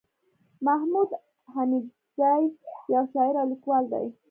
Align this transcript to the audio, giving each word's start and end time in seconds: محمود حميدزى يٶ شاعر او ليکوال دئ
محمود 0.67 1.09
حميدزى 1.53 2.33
يٶ 2.93 3.01
شاعر 3.13 3.35
او 3.41 3.45
ليکوال 3.51 3.83
دئ 3.91 4.07